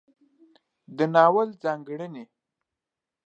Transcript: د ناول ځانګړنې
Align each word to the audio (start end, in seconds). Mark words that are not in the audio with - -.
د 0.97 0.99
ناول 1.13 1.49
ځانګړنې 1.63 2.23